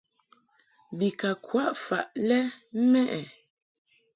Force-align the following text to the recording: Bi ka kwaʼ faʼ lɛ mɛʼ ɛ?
Bi 0.97 1.07
ka 1.19 1.31
kwaʼ 1.45 1.71
faʼ 1.85 2.05
lɛ 2.27 2.39
mɛʼ 2.91 3.07
ɛ? 3.19 3.21